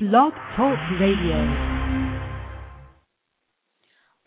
[0.00, 1.34] Blog Talk Radio.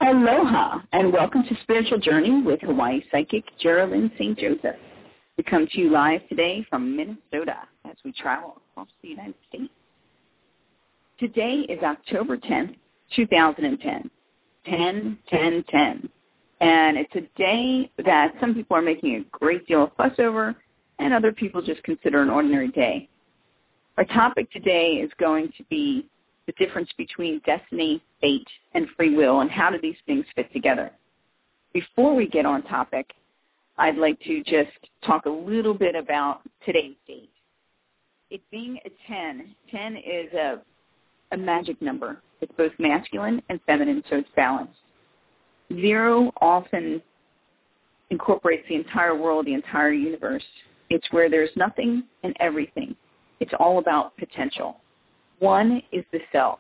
[0.02, 4.38] Aloha, and welcome to Spiritual Journey with Hawaii Psychic Geralyn St.
[4.38, 4.76] Joseph.
[5.38, 7.56] We come to you live today from Minnesota
[7.90, 9.72] as we travel across the United States.
[11.18, 12.76] Today is October 10th,
[13.16, 14.12] 2010,
[14.66, 16.10] 10, 10, 10.
[16.60, 20.54] And it's a day that some people are making a great deal of fuss over
[21.00, 23.08] and other people just consider an ordinary day.
[23.98, 26.08] Our topic today is going to be
[26.48, 30.92] the difference between destiny, fate, and free will, and how do these things fit together.
[31.74, 33.12] Before we get on topic,
[33.78, 34.72] I'd like to just
[35.06, 37.30] talk a little bit about today's date.
[38.30, 40.62] It being a 10, 10 is a,
[41.32, 42.22] a magic number.
[42.40, 44.74] It's both masculine and feminine, so it's balanced.
[45.74, 47.02] Zero often
[48.10, 50.44] incorporates the entire world, the entire universe.
[50.90, 52.96] It's where there's nothing and everything.
[53.42, 54.78] It's all about potential.
[55.40, 56.60] One is the self,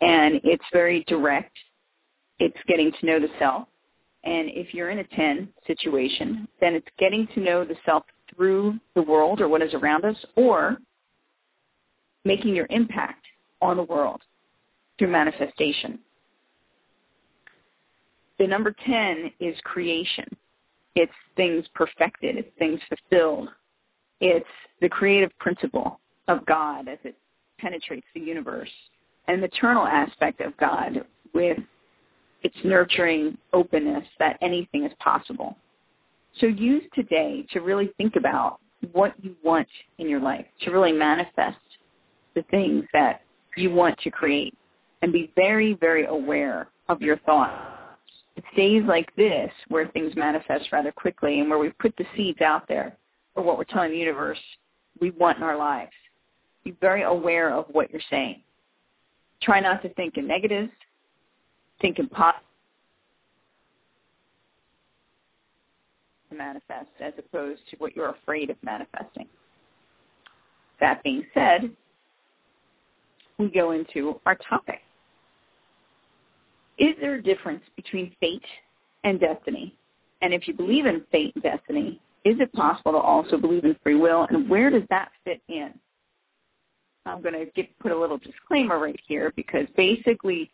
[0.00, 1.54] and it's very direct.
[2.38, 3.66] It's getting to know the self.
[4.22, 8.78] And if you're in a 10 situation, then it's getting to know the self through
[8.94, 10.78] the world or what is around us or
[12.24, 13.24] making your impact
[13.60, 14.20] on the world
[14.98, 15.98] through manifestation.
[18.38, 20.26] The number 10 is creation.
[20.94, 22.36] It's things perfected.
[22.36, 23.48] It's things fulfilled.
[24.20, 24.46] It's
[24.80, 27.16] the creative principle of God as it
[27.58, 28.70] penetrates the universe,
[29.26, 31.58] and the eternal aspect of God with
[32.42, 35.56] its nurturing openness that anything is possible.
[36.40, 38.60] So use today to really think about
[38.92, 41.58] what you want in your life, to really manifest
[42.34, 43.22] the things that
[43.56, 44.56] you want to create,
[45.02, 47.56] and be very, very aware of your thoughts.
[48.36, 52.40] It's days like this where things manifest rather quickly and where we put the seeds
[52.40, 52.96] out there
[53.38, 54.40] for what we're telling the universe
[55.00, 55.92] we want in our lives.
[56.64, 58.42] Be very aware of what you're saying.
[59.40, 60.72] Try not to think in negatives.
[61.80, 62.42] Think in positive.
[66.36, 69.26] manifest as opposed to what you're afraid of manifesting.
[70.80, 71.70] That being said,
[73.38, 74.80] we go into our topic.
[76.78, 78.44] Is there a difference between fate
[79.04, 79.74] and destiny?
[80.22, 83.76] And if you believe in fate and destiny, is it possible to also believe in
[83.82, 85.72] free will, and where does that fit in?
[87.06, 90.50] I'm going to put a little disclaimer right here because basically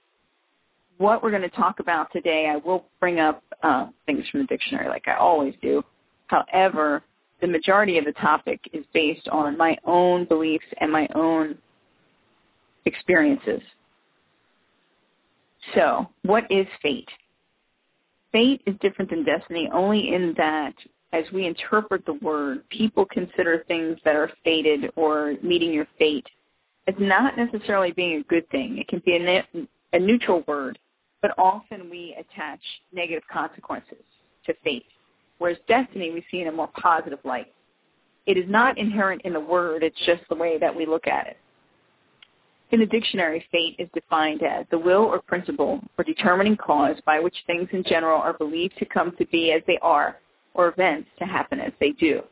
[0.98, 4.46] what we're going to talk about today, I will bring up uh, things from the
[4.46, 5.82] dictionary like I always do.
[6.28, 7.02] However,
[7.40, 11.58] the majority of the topic is based on my own beliefs and my own
[12.86, 13.60] experiences.
[15.74, 17.08] So, what is fate?
[18.32, 20.74] Fate is different than destiny only in that
[21.14, 26.26] as we interpret the word, people consider things that are fated or meeting your fate
[26.88, 28.78] as not necessarily being a good thing.
[28.78, 30.76] It can be a, ne- a neutral word,
[31.22, 32.58] but often we attach
[32.92, 34.02] negative consequences
[34.46, 34.86] to fate,
[35.38, 37.52] whereas destiny we see in a more positive light.
[38.26, 41.28] It is not inherent in the word, it's just the way that we look at
[41.28, 41.36] it.
[42.72, 47.20] In the dictionary, fate is defined as the will or principle or determining cause by
[47.20, 50.16] which things in general are believed to come to be as they are
[50.54, 52.22] or events to happen as they do.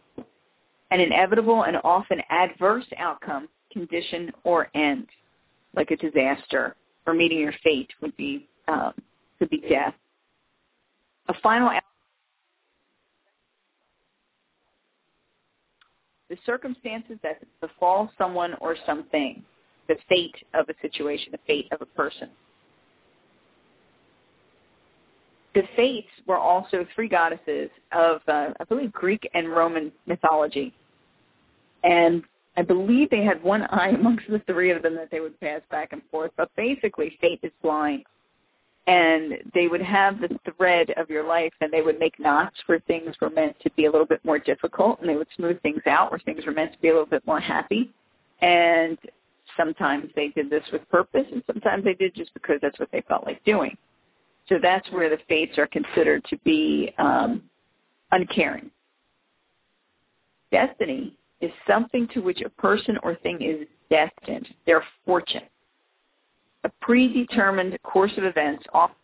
[0.90, 5.06] An inevitable and often adverse outcome, condition, or end,
[5.74, 8.92] like a disaster or meeting your fate would be um,
[9.38, 9.94] could be death.
[11.28, 11.70] A final
[16.32, 19.44] the circumstances that befall someone or something,
[19.86, 22.30] the fate of a situation, the fate of a person.
[25.54, 30.72] The Fates were also three goddesses of, uh, I believe, Greek and Roman mythology.
[31.84, 32.22] And
[32.56, 35.60] I believe they had one eye amongst the three of them that they would pass
[35.70, 36.30] back and forth.
[36.36, 38.04] But basically, fate is blind.
[38.88, 42.80] And they would have the thread of your life, and they would make knots where
[42.80, 45.82] things were meant to be a little bit more difficult, and they would smooth things
[45.86, 47.92] out where things were meant to be a little bit more happy.
[48.40, 48.98] And
[49.56, 53.02] sometimes they did this with purpose, and sometimes they did just because that's what they
[53.02, 53.76] felt like doing.
[54.48, 57.42] So that's where the fates are considered to be um,
[58.10, 58.70] uncaring.
[60.50, 65.42] Destiny is something to which a person or thing is destined, their fortune.
[66.64, 68.94] A predetermined course of events often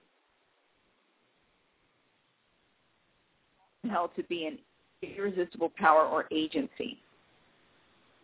[3.90, 4.58] held to be an
[5.02, 6.98] irresistible power or agency.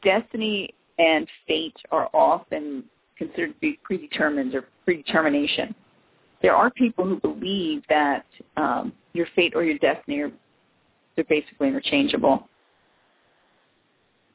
[0.02, 2.84] Destiny and fate are often
[3.16, 5.74] considered to be predetermined or predetermination
[6.44, 8.26] there are people who believe that
[8.58, 10.30] um, your fate or your destiny are
[11.16, 12.46] they're basically interchangeable.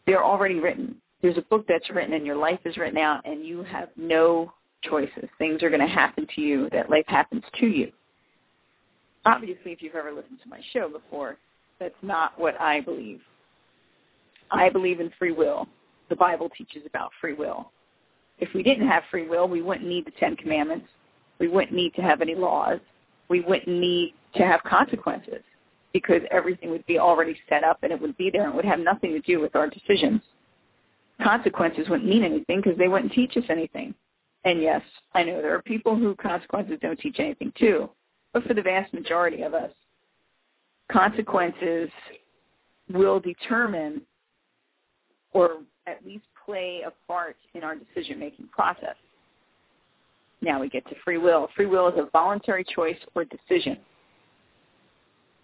[0.08, 0.96] They're already written.
[1.22, 4.52] there's a book that's written and your life is written out and you have no
[4.82, 5.30] choices.
[5.38, 7.92] Things are going to happen to you that life happens to you.
[9.26, 11.38] Obviously, if you've ever listened to my show before,
[11.80, 13.20] that's not what I believe.
[14.50, 15.68] I believe in free will.
[16.10, 17.72] The Bible teaches about free will.
[18.40, 20.88] If we didn't have free will, we wouldn't need the Ten Commandments.
[21.40, 22.80] We wouldn't need to have any laws.
[23.30, 25.44] We wouldn't need to have consequences
[25.94, 28.80] because everything would be already set up and it would be there and would have
[28.80, 30.22] nothing to do with our decisions.
[31.24, 33.94] Consequences wouldn't mean anything because they wouldn't teach us anything.
[34.46, 34.82] And yes,
[35.14, 37.90] I know there are people who consequences don't teach anything too,
[38.34, 39.72] but for the vast majority of us,
[40.92, 41.90] consequences
[42.92, 44.02] will determine
[45.34, 45.58] or
[45.88, 48.96] at least play a part in our decision-making process.
[50.42, 51.50] Now we get to free will.
[51.56, 53.78] Free will is a voluntary choice or decision.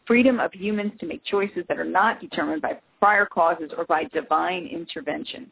[0.08, 4.06] Freedom of humans to make choices that are not determined by prior causes or by
[4.06, 5.48] divine intervention.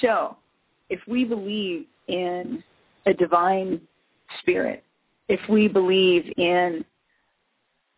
[0.00, 0.36] So,
[0.90, 2.62] if we believe in
[3.06, 3.80] a divine
[4.40, 4.84] spirit,
[5.28, 6.84] if we believe in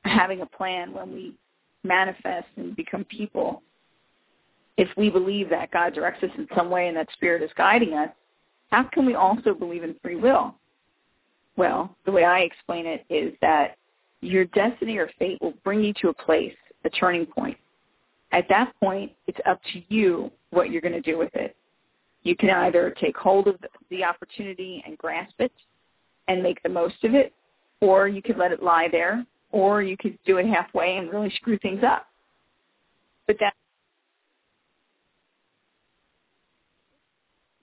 [0.04, 1.34] having a plan when we
[1.84, 3.62] manifest and become people,
[4.76, 7.94] if we believe that God directs us in some way and that spirit is guiding
[7.94, 8.10] us,
[8.70, 10.54] how can we also believe in free will?
[11.56, 13.76] Well, the way I explain it is that
[14.20, 16.54] your destiny or fate will bring you to a place,
[16.84, 17.56] a turning point.
[18.32, 21.56] At that point, it's up to you what you're going to do with it.
[22.22, 23.56] You can either take hold of
[23.90, 25.52] the opportunity and grasp it
[26.26, 27.32] and make the most of it,
[27.80, 31.30] or you could let it lie there, or you could do it halfway and really
[31.36, 32.06] screw things up.
[33.26, 33.54] But that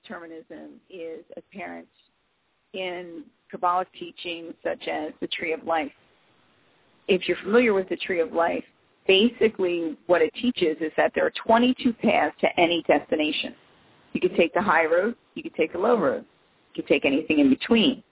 [0.06, 1.88] determinism is apparent
[2.74, 5.92] in Kabbalah teachings such as the Tree of Life.
[7.08, 8.64] If you're familiar with the Tree of Life,
[9.08, 13.56] basically what it teaches is that there are 22 paths to any destination.
[14.14, 16.26] You can take the high road, you can take the low road,
[16.74, 18.04] you can take anything in between.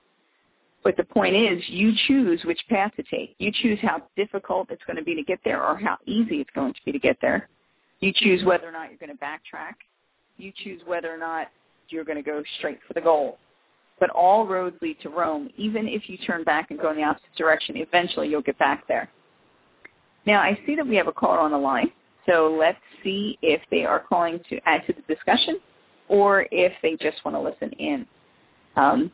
[0.83, 3.35] But the point is, you choose which path to take.
[3.39, 6.49] You choose how difficult it's going to be to get there or how easy it's
[6.53, 7.47] going to be to get there.
[8.01, 9.75] You choose whether or not you're going to backtrack.
[10.35, 11.47] You choose whether or not
[11.93, 13.37] you're going to go straight for the goal.
[13.99, 15.49] But all roads lead to Rome.
[15.55, 18.87] Even if you turn back and go in the opposite direction, eventually you'll get back
[18.87, 19.09] there.
[20.25, 21.91] Now, I see that we have a caller on the line,
[22.25, 25.59] so let's see if they are calling to add to the discussion
[26.07, 28.05] or if they just want to listen in.
[28.75, 29.11] Um,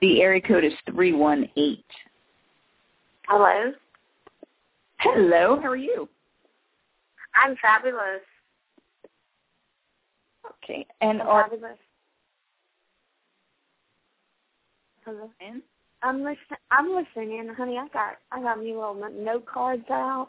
[0.00, 1.82] the area code is 318.
[3.26, 3.72] Hello.
[4.98, 6.08] Hello, how are you?
[7.34, 8.22] I'm fabulous.
[10.50, 11.78] Okay, and are fabulous.
[15.04, 15.30] Hello.
[15.40, 15.62] in?
[16.02, 16.58] I'm listening.
[16.70, 20.28] I'm listening, and honey, I got I got me little note cards out,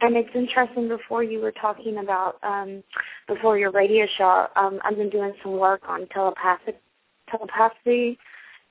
[0.00, 0.88] and it's interesting.
[0.88, 2.82] Before you were talking about um
[3.26, 6.80] before your radio show, um, I've been doing some work on telepathic
[7.30, 8.18] telepathy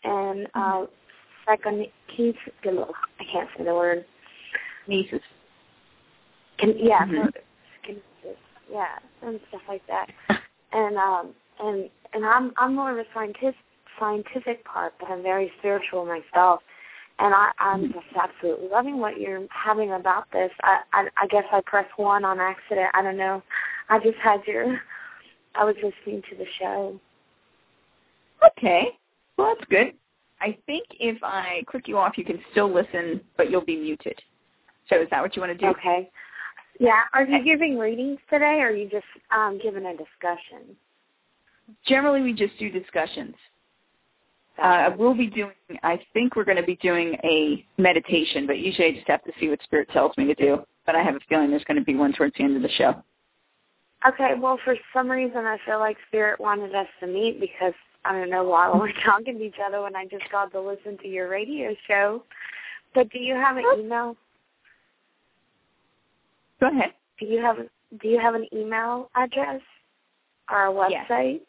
[0.04, 0.86] and uh,
[1.46, 1.92] psychokinesis.
[2.66, 4.06] I can't say the word.
[4.88, 5.22] Nieces.
[6.60, 7.32] Can, yeah, Mhm.
[7.86, 8.38] kinesis,
[8.72, 10.10] yeah, and stuff like that.
[10.72, 13.56] and um and and I'm I'm more of a scientific
[14.00, 16.62] scientific part, but I'm very spiritual myself.
[17.20, 20.52] And I, I'm just absolutely loving what you're having about this.
[20.62, 22.90] I, I I guess I pressed one on accident.
[22.94, 23.42] I don't know.
[23.90, 24.80] I just had your
[25.56, 27.00] I was listening to the show.
[28.52, 28.90] Okay,
[29.38, 29.94] well that's good.
[30.40, 34.22] I think if I click you off, you can still listen, but you'll be muted.
[34.90, 35.72] So is that what you want to do?
[35.72, 36.10] Okay.
[36.80, 37.02] Yeah.
[37.14, 39.06] Are you giving readings today or are you just
[39.36, 40.76] um giving a discussion?
[41.86, 43.36] Generally, we just do discussions.
[44.62, 45.52] Uh, we'll be doing,
[45.84, 49.32] I think we're going to be doing a meditation, but usually I just have to
[49.40, 50.66] see what Spirit tells me to do.
[50.86, 52.70] But I have a feeling there's going to be one towards the end of the
[52.70, 53.04] show.
[54.08, 57.74] Okay, well, for some reason, I feel like Spirit wanted us to meet because
[58.06, 60.98] I don't know why we're talking to each other when I just got to listen
[61.00, 62.24] to your radio show.
[62.96, 64.16] But do you have an email?
[66.60, 66.94] Go ahead.
[67.20, 67.58] Do you have
[68.02, 69.62] Do you have an email address
[70.50, 71.08] or a Yes.
[71.10, 71.42] website?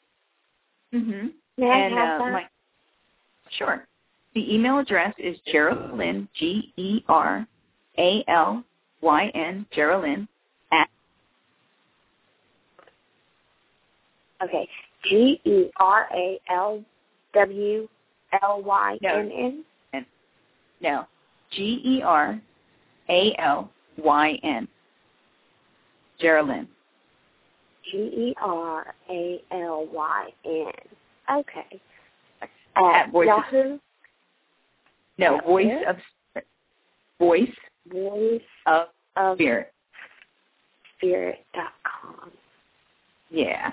[0.95, 1.29] Mm-hmm.
[1.59, 2.33] May I have uh, that?
[2.33, 2.45] my
[3.59, 3.87] sure.
[4.35, 7.47] The email address is Geralyn G E R
[7.99, 8.63] A L
[9.01, 10.29] Y N Geralyn
[10.71, 10.89] at
[14.43, 14.69] Okay,
[15.05, 16.83] G E R A L
[17.35, 17.89] W
[18.43, 20.07] L Y N N.
[20.81, 21.07] no
[21.51, 22.41] G E R
[23.09, 24.69] A L Y N
[26.21, 26.67] Geralyn.
[27.91, 30.73] G E R A L Y N.
[31.39, 31.81] Okay.
[32.77, 33.79] At Voice of- Yahoo.
[35.19, 35.97] No, At voice of
[36.31, 36.47] Spirit.
[37.19, 37.51] voice
[37.93, 39.73] Voice of of spirit.
[40.99, 42.31] Spirit dot com.
[43.31, 43.73] Yeah.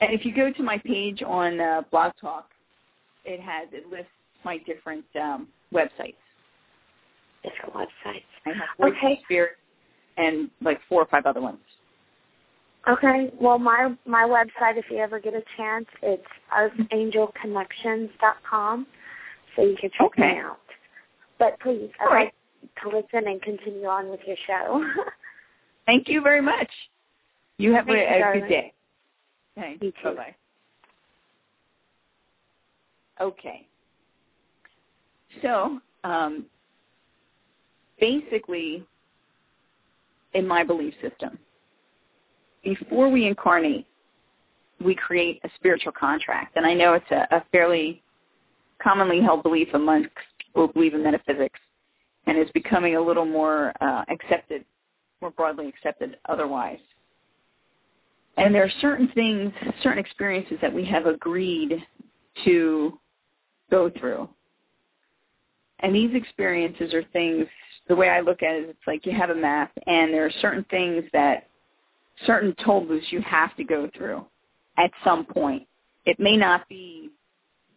[0.00, 2.48] And if you go to my page on uh, Blog Talk,
[3.24, 4.06] it has it lists
[4.44, 6.14] my different um, websites.
[7.42, 8.24] Different websites.
[8.46, 9.20] I have Voice Okay.
[9.24, 9.56] Spirit
[10.16, 11.58] and like four or five other ones.
[12.88, 13.30] Okay.
[13.40, 16.24] Well, my my website, if you ever get a chance, it's
[16.56, 18.86] earthangelconnections.com,
[19.54, 20.32] so you can check Okay.
[20.32, 20.58] me out.
[21.38, 22.24] But please, I'd right.
[22.26, 22.34] like
[22.82, 24.82] to listen and continue on with your show.
[25.86, 26.70] Thank you very much.
[27.58, 28.72] You have Thank a, you, a good day.
[29.54, 29.82] Thanks.
[29.82, 30.14] You too.
[30.14, 30.34] Bye-bye.
[33.20, 33.66] Okay.
[35.42, 36.46] So, um,
[38.00, 38.86] basically,
[40.34, 41.38] in my belief system,
[42.62, 43.86] before we incarnate,
[44.84, 46.56] we create a spiritual contract.
[46.56, 48.02] And I know it's a, a fairly
[48.82, 51.58] commonly held belief amongst people who believe in metaphysics,
[52.26, 54.64] and it's becoming a little more uh, accepted,
[55.20, 56.78] more broadly accepted otherwise.
[58.36, 61.84] And there are certain things, certain experiences that we have agreed
[62.44, 62.98] to
[63.70, 64.28] go through.
[65.80, 67.46] And these experiences are things,
[67.90, 70.32] the way I look at it, it's like you have a map and there are
[70.40, 71.48] certain things that,
[72.24, 74.24] certain toll booths you have to go through
[74.78, 75.66] at some point.
[76.06, 77.10] It may not be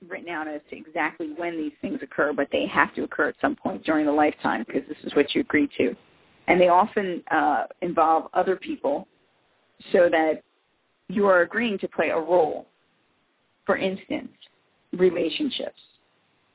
[0.07, 3.35] written out as to exactly when these things occur, but they have to occur at
[3.41, 5.95] some point during the lifetime because this is what you agreed to.
[6.47, 9.07] And they often uh, involve other people
[9.93, 10.43] so that
[11.07, 12.67] you are agreeing to play a role.
[13.65, 14.29] For instance,
[14.91, 15.79] relationships.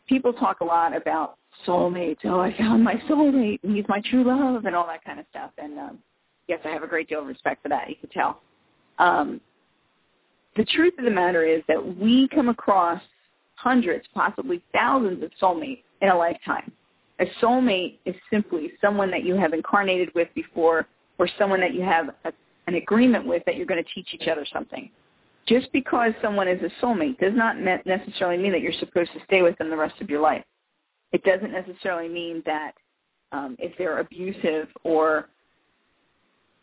[0.06, 2.18] People talk a lot about soulmates.
[2.24, 5.26] Oh, I found my soulmate, and he's my true love, and all that kind of
[5.30, 5.50] stuff.
[5.58, 5.98] And um,
[6.46, 7.88] yes, I have a great deal of respect for that.
[7.88, 8.40] You can tell.
[8.98, 9.40] Um,
[10.56, 13.00] the truth of the matter is that we come across
[13.54, 16.72] hundreds, possibly thousands of soulmates in a lifetime.
[17.20, 20.86] A soulmate is simply someone that you have incarnated with before
[21.18, 22.32] or someone that you have a,
[22.68, 24.90] an agreement with that you're going to teach each other something.
[25.46, 29.42] Just because someone is a soulmate does not necessarily mean that you're supposed to stay
[29.42, 30.44] with them the rest of your life.
[31.12, 32.72] It doesn't necessarily mean that
[33.32, 35.28] um, if they're abusive or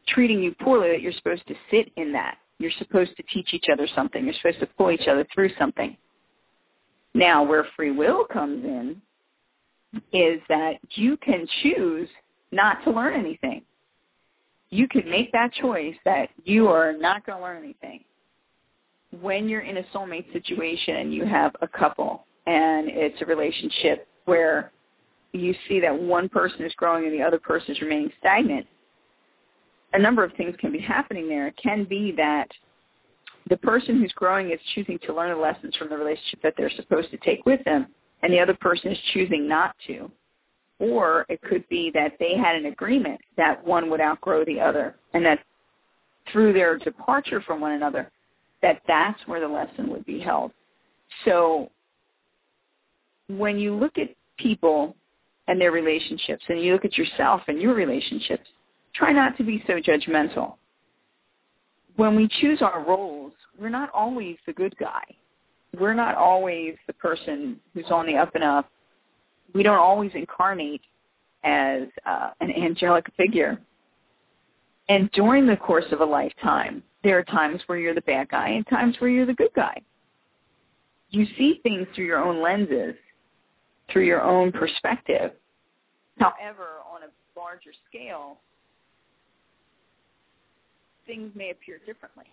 [0.08, 2.38] treating you poorly that you're supposed to sit in that.
[2.58, 4.24] You're supposed to teach each other something.
[4.24, 5.98] You're supposed to pull each other through something.
[7.14, 9.02] Now, where free will comes in
[10.12, 12.10] is that you can choose
[12.52, 13.64] not to learn anything.
[14.70, 18.04] You can make that choice that you are not going to learn anything.
[19.22, 24.08] When you're in a soulmate situation and you have a couple and it's a relationship
[24.26, 24.72] where
[25.32, 28.66] you see that one person is growing and the other person is remaining stagnant,
[29.94, 31.48] a number of things can be happening there.
[31.48, 32.48] It can be that
[33.50, 36.72] the person who's growing is choosing to learn the lessons from the relationship that they're
[36.76, 37.88] supposed to take with them,
[38.24, 40.12] and the other person is choosing not to.
[40.80, 44.96] Or it could be that they had an agreement that one would outgrow the other,
[45.14, 45.40] and that
[46.32, 48.12] through their departure from one another,
[48.62, 50.52] that that's where the lesson would be held.
[51.24, 51.70] So
[53.28, 54.96] when you look at people
[55.48, 58.48] and their relationships, and you look at yourself and your relationships,
[58.94, 60.56] try not to be so judgmental.
[61.98, 65.04] When we choose our roles, we're not always the good guy.
[65.80, 68.70] We're not always the person who's on the up and up.
[69.54, 70.82] We don't always incarnate
[71.44, 73.60] as uh, an angelic figure.
[74.90, 78.50] And during the course of a lifetime, there are times where you're the bad guy
[78.50, 79.80] and times where you're the good guy.
[81.12, 82.96] You see things through your own lenses,
[83.92, 85.32] through your own perspective.
[86.20, 88.38] However, on a larger scale,
[91.06, 92.26] things may appear differently.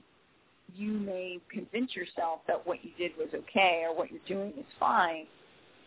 [0.75, 4.65] You may convince yourself that what you did was okay or what you're doing is
[4.81, 5.27] fine.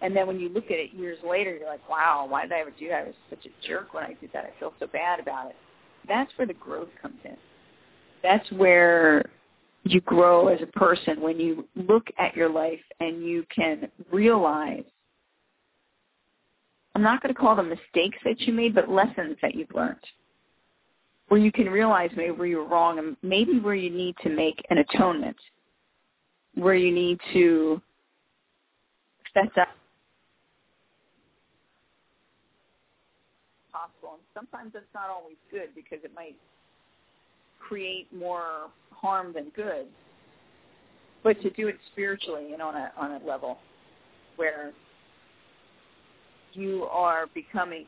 [0.01, 2.59] And then when you look at it years later, you're like, wow, why did I
[2.59, 3.01] ever do that?
[3.01, 4.45] I was such a jerk when I did that.
[4.45, 5.55] I feel so bad about it.
[6.07, 7.37] That's where the growth comes in.
[8.21, 9.23] That's where
[9.83, 14.83] you grow as a person when you look at your life and you can realize,
[16.95, 19.99] I'm not going to call them mistakes that you made, but lessons that you've learned
[21.27, 24.29] where you can realize maybe where you were wrong and maybe where you need to
[24.29, 25.35] make an atonement,
[26.53, 27.81] where you need to
[29.33, 29.69] fess up
[33.71, 34.13] possible.
[34.13, 36.35] And sometimes that's not always good because it might
[37.59, 39.87] create more harm than good.
[41.23, 43.57] But to do it spiritually and on a on a level
[44.35, 44.73] where
[46.55, 47.85] you are becoming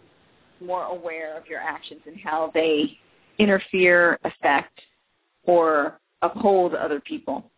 [0.59, 2.97] more aware of your actions and how they
[3.37, 4.81] interfere, affect,
[5.43, 7.49] or uphold other people.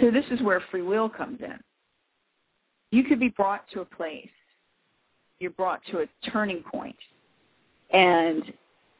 [0.00, 1.58] So this is where free will comes in.
[2.90, 4.28] You could be brought to a place.
[5.38, 6.96] You're brought to a turning point,
[7.92, 8.52] and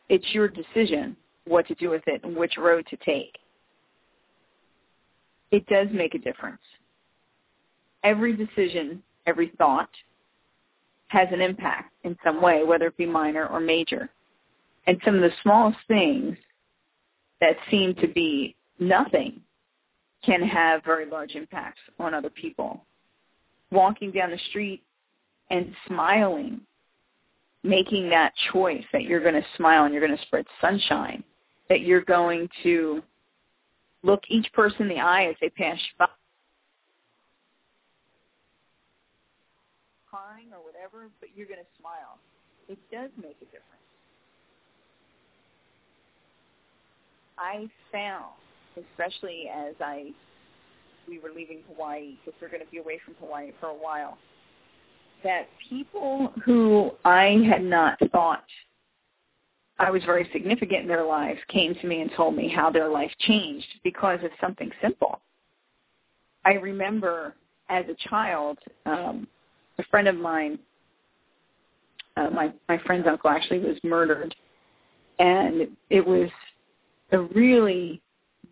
[0.08, 3.36] it's your decision what to do with it and which road to take.
[5.50, 6.60] it does make a difference.
[8.04, 9.90] Every decision, every thought
[11.08, 14.08] has an impact in some way, whether it be minor or major.
[14.86, 16.36] And some of the smallest things
[17.40, 19.40] that seem to be nothing
[20.24, 22.84] can have very large impacts on other people.
[23.70, 24.82] Walking down the street
[25.50, 26.60] and smiling,
[27.62, 31.24] making that choice that you're going to smile and you're going to spread sunshine,
[31.68, 33.02] that you're going to
[34.02, 36.06] look each person in the eye as they pass by.
[40.10, 42.18] Crying or whatever, but you're going to smile.
[42.68, 43.64] It does make a difference.
[47.38, 48.34] I found,
[48.76, 50.12] especially as I
[51.08, 54.18] we were leaving Hawaii because we're going to be away from Hawaii for a while,
[55.24, 58.44] that people who I had not thought
[59.80, 62.88] I was very significant in their lives came to me and told me how their
[62.88, 65.20] life changed because of something simple.
[66.44, 67.34] I remember
[67.70, 69.26] as a child, um,
[69.80, 70.58] a friend of mine,
[72.16, 74.34] uh, my my friend's uncle actually was murdered,
[75.18, 76.28] and it was
[77.12, 78.00] a really,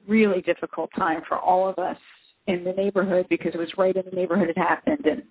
[0.07, 1.97] really difficult time for all of us
[2.47, 5.07] in the neighborhood because it was right in the neighborhood it happened.
[5.07, 5.23] And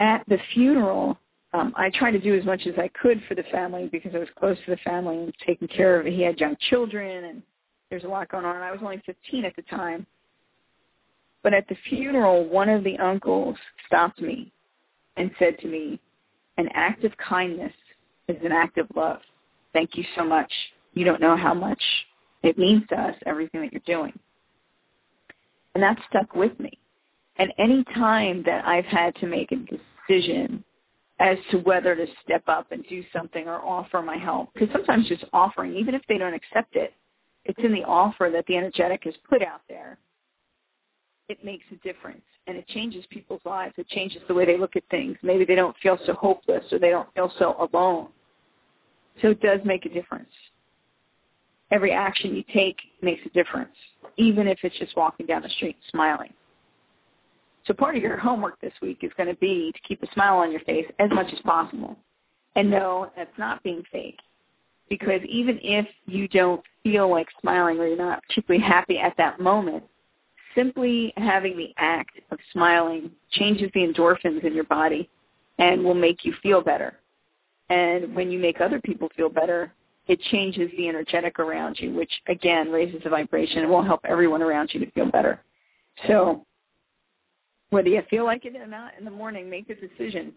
[0.00, 1.18] at the funeral,
[1.52, 4.18] um, I tried to do as much as I could for the family because I
[4.18, 6.12] was close to the family and taking care of it.
[6.12, 7.42] He had young children and
[7.90, 8.56] there's a lot going on.
[8.56, 10.06] I was only 15 at the time.
[11.44, 14.50] But at the funeral, one of the uncles stopped me
[15.16, 16.00] and said to me,
[16.56, 17.72] an act of kindness
[18.26, 19.20] is an act of love.
[19.72, 20.50] Thank you so much
[20.94, 21.82] you don't know how much
[22.42, 24.18] it means to us, everything that you're doing.
[25.74, 26.78] And that stuck with me.
[27.36, 30.64] And any time that I've had to make a decision
[31.18, 35.08] as to whether to step up and do something or offer my help, because sometimes
[35.08, 36.94] just offering, even if they don't accept it,
[37.44, 39.98] it's in the offer that the energetic is put out there.
[41.28, 43.74] It makes a difference and it changes people's lives.
[43.78, 45.16] It changes the way they look at things.
[45.22, 48.08] Maybe they don't feel so hopeless or they don't feel so alone.
[49.22, 50.28] So it does make a difference
[51.74, 53.74] every action you take makes a difference,
[54.16, 56.32] even if it's just walking down the street smiling.
[57.66, 60.36] So part of your homework this week is going to be to keep a smile
[60.36, 61.96] on your face as much as possible.
[62.56, 64.18] And no, that's not being fake.
[64.88, 69.40] Because even if you don't feel like smiling or you're not particularly happy at that
[69.40, 69.82] moment,
[70.54, 75.08] simply having the act of smiling changes the endorphins in your body
[75.58, 76.94] and will make you feel better.
[77.70, 79.72] And when you make other people feel better,
[80.06, 84.42] it changes the energetic around you, which again raises the vibration and will help everyone
[84.42, 85.40] around you to feel better.
[86.06, 86.44] So
[87.70, 90.32] whether you feel like it or not in the morning, make the decision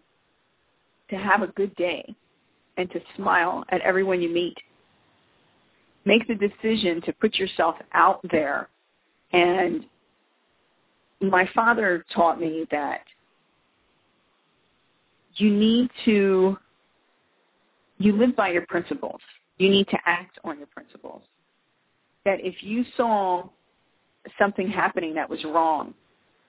[1.10, 2.16] to have a good day
[2.78, 4.58] and to smile at everyone you meet.
[6.06, 8.70] Make the decision to put yourself out there.
[9.34, 9.86] And
[11.22, 13.02] my father taught me that
[15.36, 16.58] you need to,
[17.98, 19.22] you live by your principles
[19.58, 21.22] you need to act on your principles.
[22.26, 23.50] That if you saw
[24.38, 25.94] something happening that was wrong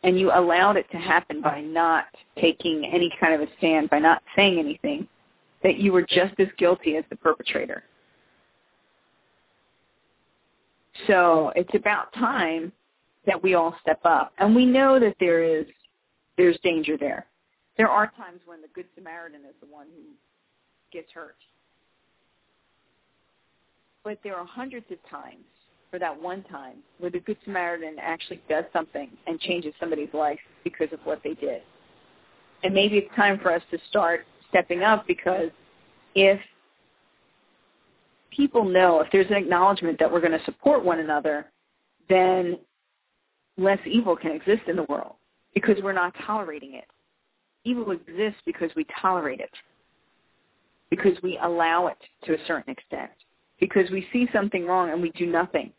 [0.03, 2.05] and you allowed it to happen by not
[2.41, 5.09] taking any kind of a stand, by not saying anything,
[5.63, 7.83] that you were just as guilty as the perpetrator.
[11.07, 12.73] So it's about time
[13.29, 14.33] that we all step up.
[14.39, 15.67] And we know that there is
[16.37, 17.27] there's danger there.
[17.77, 20.03] There are times when the good Samaritan is the one who
[20.93, 21.37] gets hurt.
[24.03, 25.45] But there are hundreds of times
[25.91, 30.39] for that one time where the Good Samaritan actually does something and changes somebody's life
[30.65, 31.63] because of what they did.
[32.63, 35.51] And maybe it's time for us to start stepping up because
[36.15, 36.41] if
[38.31, 41.47] people know, if there's an acknowledgement that we're going to support one another,
[42.09, 42.59] then
[43.59, 45.15] less evil can exist in the world
[45.55, 46.87] because we're not tolerating it.
[47.65, 49.51] Evil exists because we tolerate it,
[50.91, 53.11] because we allow it to a certain extent
[53.61, 55.73] because we see something wrong and we do nothing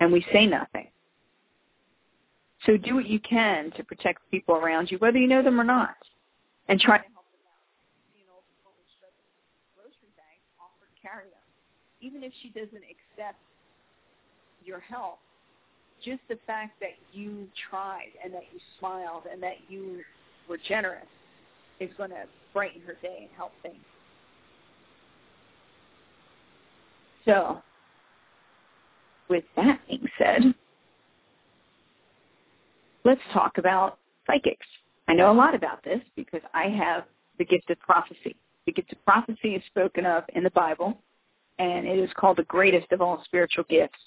[0.00, 0.88] and we say nothing.
[2.66, 5.64] So do what you can to protect people around you, whether you know them or
[5.64, 5.96] not,
[6.68, 8.42] and try to help them out.
[9.76, 11.24] Grocery bag, offer to carry.
[12.00, 13.38] Even if she doesn't accept
[14.64, 15.18] your help,
[16.04, 20.00] just the fact that you tried and that you smiled and that you
[20.48, 21.06] were generous
[21.80, 23.76] is going to brighten her day and help things.
[27.24, 27.62] So,
[29.28, 30.54] with that being said,
[33.04, 34.66] let's talk about psychics.
[35.08, 37.04] I know a lot about this because I have
[37.38, 38.36] the gift of prophecy.
[38.66, 40.98] The gift of prophecy is spoken of in the Bible,
[41.58, 43.98] and it is called the greatest of all spiritual gifts.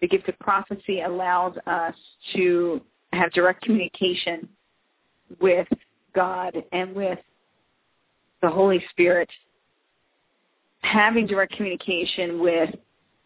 [0.00, 1.94] The gift of prophecy allows us
[2.34, 2.80] to
[3.12, 4.48] have direct communication
[5.40, 5.68] with
[6.14, 7.18] God and with
[8.42, 9.28] the Holy Spirit.
[10.82, 12.70] Having direct communication with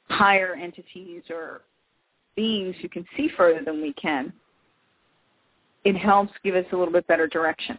[0.09, 1.63] higher entities or
[2.35, 4.33] beings who can see further than we can,
[5.85, 7.79] it helps give us a little bit better direction.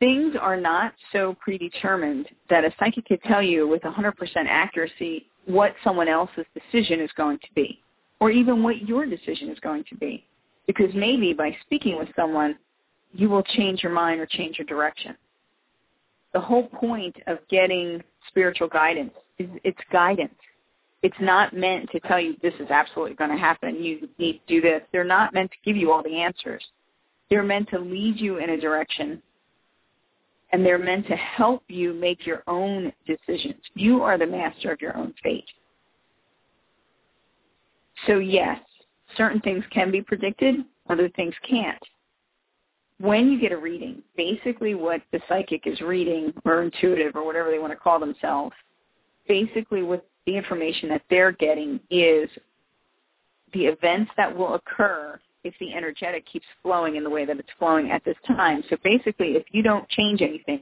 [0.00, 4.12] Things are not so predetermined that a psychic could tell you with 100%
[4.46, 7.82] accuracy what someone else's decision is going to be,
[8.20, 10.24] or even what your decision is going to be.
[10.66, 12.56] Because maybe by speaking with someone,
[13.12, 15.16] you will change your mind or change your direction.
[16.32, 20.34] The whole point of getting spiritual guidance is it's guidance.
[21.02, 23.82] It's not meant to tell you this is absolutely going to happen.
[23.82, 24.82] You need to do this.
[24.92, 26.64] They're not meant to give you all the answers.
[27.30, 29.22] They're meant to lead you in a direction
[30.52, 33.60] and they're meant to help you make your own decisions.
[33.74, 35.44] You are the master of your own fate.
[38.06, 38.58] So yes,
[39.16, 41.82] certain things can be predicted, other things can't.
[43.00, 47.50] When you get a reading, basically what the psychic is reading or intuitive or whatever
[47.50, 48.54] they want to call themselves,
[49.28, 52.28] basically what the information that they're getting is
[53.52, 57.48] the events that will occur if the energetic keeps flowing in the way that it's
[57.58, 58.62] flowing at this time.
[58.68, 60.60] So basically, if you don't change anything,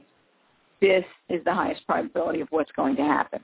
[0.81, 3.39] this is the highest probability of what's going to happen.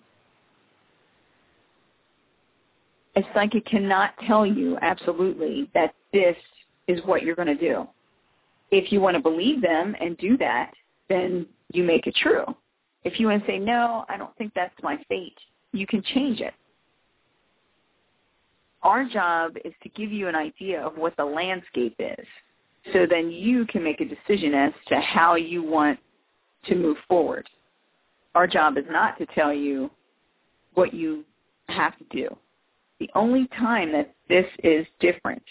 [3.16, 6.36] A psychic cannot tell you absolutely that this
[6.88, 7.88] is what you're going to do.
[8.72, 10.72] If you want to believe them and do that,
[11.10, 12.46] then you make it true.
[13.04, 15.38] If you want to say, no, I don't think that's my fate,
[15.74, 16.54] you can change it.
[18.84, 22.26] Our job is to give you an idea of what the landscape is.
[22.92, 26.00] So then you can make a decision as to how you want
[26.66, 27.50] to move forward.
[28.36, 29.90] Our job is not to tell you
[30.74, 31.24] what you
[31.70, 32.36] have to do.
[33.00, 35.44] The only time that this is different,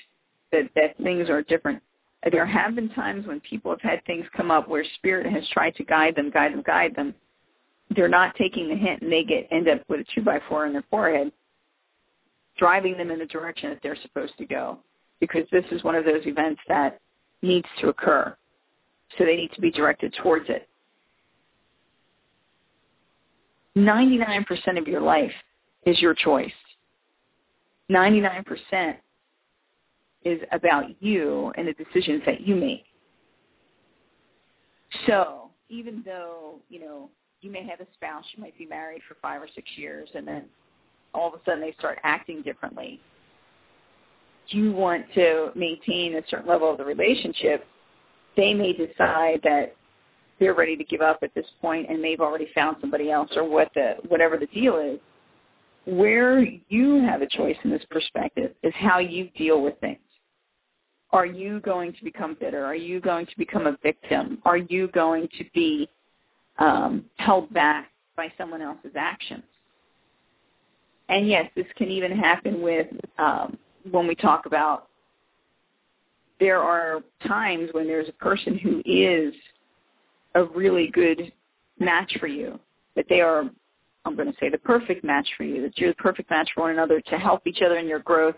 [0.53, 1.83] that, that things are different,
[2.31, 5.75] there have been times when people have had things come up where spirit has tried
[5.77, 7.15] to guide them, guide them, guide them.
[7.95, 10.67] They're not taking the hint and they get end up with a two by four
[10.67, 11.33] in their forehead
[12.59, 14.79] driving them in the direction that they're supposed to go
[15.21, 17.01] because this is one of those events that
[17.43, 18.37] needs to occur.
[19.17, 20.69] So they need to be directed towards it.
[23.77, 25.33] 99% of your life
[25.87, 26.53] is your choice.
[27.91, 28.97] 99%
[30.25, 32.85] is about you and the decisions that you make.
[35.07, 37.11] So even though, you know,
[37.41, 40.27] you may have a spouse, you might be married for five or six years, and
[40.27, 40.45] then
[41.15, 43.01] all of a sudden they start acting differently.
[44.49, 47.67] You want to maintain a certain level of the relationship.
[48.37, 49.75] They may decide that
[50.39, 53.49] they're ready to give up at this point and they've already found somebody else or
[53.49, 54.99] what the whatever the deal is.
[55.85, 59.99] Where you have a choice in this perspective is how you deal with things.
[61.13, 62.65] Are you going to become bitter?
[62.65, 64.39] Are you going to become a victim?
[64.45, 65.89] Are you going to be
[66.59, 69.43] um, held back by someone else's actions?
[71.13, 72.87] And yes, this can even happen with
[73.19, 73.59] um,
[73.91, 74.89] when we talk about
[76.41, 79.35] there are times when there's a person who is
[80.35, 81.31] a really good
[81.79, 82.59] match for you,
[82.97, 83.45] that they are,
[84.07, 86.63] I'm going to say, the perfect match for you, that you're the perfect match for
[86.63, 88.37] one another to help each other in your growth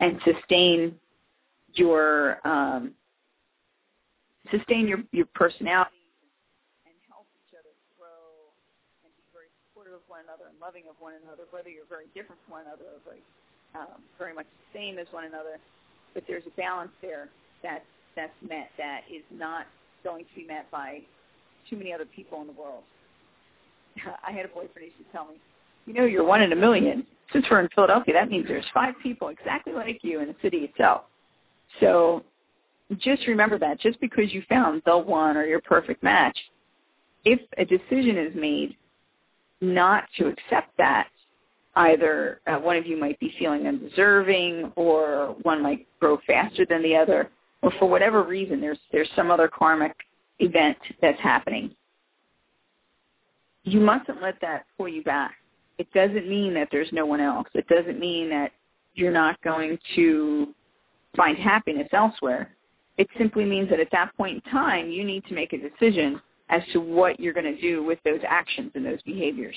[0.00, 0.96] and sustain
[1.74, 2.90] your um,
[4.50, 5.96] sustain your your personality
[9.96, 12.88] of one another and loving of one another, whether you're very different from one another
[12.88, 13.20] or very,
[13.76, 15.60] um, very much the same as one another.
[16.14, 17.28] But there's a balance there
[17.62, 17.84] that
[18.16, 19.66] that's met that is not
[20.02, 21.00] going to be met by
[21.68, 22.84] too many other people in the world.
[24.26, 25.34] I had a boyfriend who used to tell me,
[25.84, 27.06] you know, you're one in a million.
[27.32, 30.58] Since we're in Philadelphia, that means there's five people exactly like you in the city
[30.58, 31.02] itself.
[31.80, 32.24] So
[32.98, 33.80] just remember that.
[33.80, 36.38] Just because you found the one or your perfect match,
[37.24, 38.76] if a decision is made
[39.60, 41.08] not to accept that,
[41.76, 46.82] either uh, one of you might be feeling undeserving or one might grow faster than
[46.82, 47.30] the other,
[47.62, 49.94] or for whatever reason there's there's some other karmic
[50.38, 51.70] event that's happening.
[53.64, 55.34] You mustn't let that pull you back.
[55.78, 57.48] It doesn't mean that there's no one else.
[57.54, 58.52] It doesn't mean that
[58.94, 60.54] you're not going to
[61.16, 62.54] find happiness elsewhere.
[62.96, 66.20] It simply means that at that point in time, you need to make a decision
[66.48, 69.56] as to what you're going to do with those actions and those behaviors.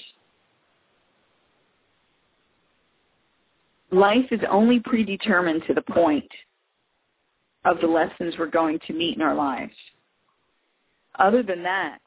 [3.91, 6.29] Life is only predetermined to the point
[7.65, 9.73] of the lessons we're going to meet in our lives.
[11.17, 11.99] Other than that,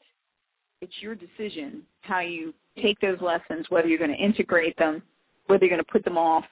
[0.81, 5.01] it's your decision how you take those lessons, whether you're going to integrate them,
[5.47, 6.45] whether you're going to put them off,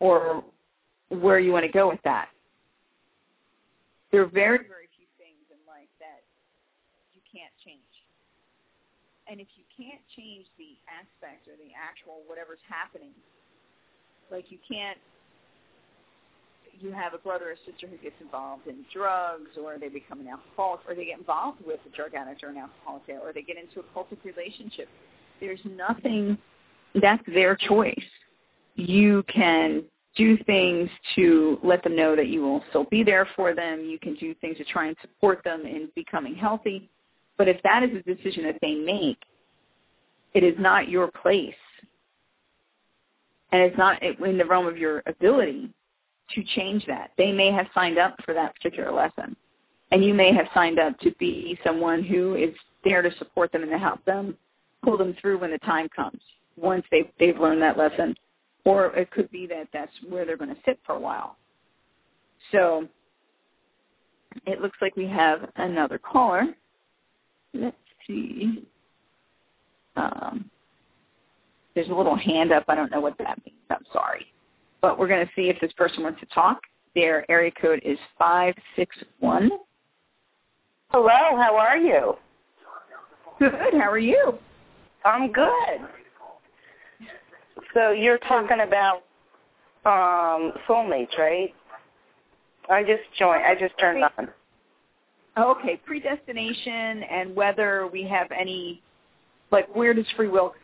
[0.00, 0.42] or
[1.08, 2.28] where you want to go with that.
[4.10, 6.22] There are very, very few things in life that
[7.14, 7.80] you can't change.
[9.26, 13.10] And if you can't change the aspect or the actual whatever's happening,
[14.30, 14.98] like you can't
[16.78, 20.28] you have a brother or sister who gets involved in drugs or they become an
[20.28, 23.56] alcoholic or they get involved with a drug addict or an alcoholic or they get
[23.56, 24.88] into a cultic relationship.
[25.40, 26.36] There's nothing
[27.00, 27.94] that's their choice.
[28.74, 29.84] You can
[30.16, 33.84] do things to let them know that you will still be there for them.
[33.84, 36.88] You can do things to try and support them in becoming healthy.
[37.38, 39.18] But if that is a decision that they make,
[40.34, 41.54] it is not your place.
[43.52, 45.70] And it's not in the realm of your ability
[46.34, 47.12] to change that.
[47.16, 49.36] They may have signed up for that particular lesson.
[49.92, 53.62] And you may have signed up to be someone who is there to support them
[53.62, 54.36] and to help them
[54.82, 56.20] pull them through when the time comes,
[56.56, 58.16] once they've, they've learned that lesson.
[58.64, 61.36] Or it could be that that's where they're going to sit for a while.
[62.50, 62.88] So
[64.44, 66.46] it looks like we have another caller.
[67.54, 68.64] Let's see.
[69.96, 70.50] Um,
[71.74, 72.64] there's a little hand up.
[72.68, 73.58] I don't know what that means.
[73.70, 74.26] I'm sorry
[74.86, 76.60] but we're going to see if this person wants to talk.
[76.94, 79.50] Their area code is 561.
[80.90, 82.14] Hello, how are you?
[83.40, 84.34] Good, how are you?
[85.04, 85.80] I'm good.
[87.74, 89.02] So you're talking about
[89.84, 91.52] um soulmates, right?
[92.70, 93.42] I just joined.
[93.44, 94.28] I just turned on.
[95.38, 98.82] Okay, predestination and whether we have any,
[99.50, 100.54] like, where does free will